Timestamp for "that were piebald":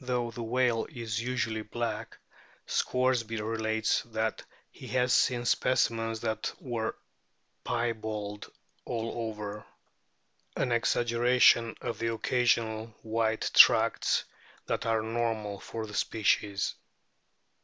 6.22-8.50